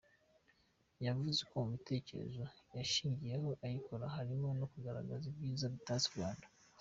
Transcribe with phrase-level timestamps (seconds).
[1.05, 2.43] Yavuze ko mu bitekerezo
[2.77, 6.45] yashingiyeho ayikora harimo no kugaragaza ibyiza bitatse u Rwanda.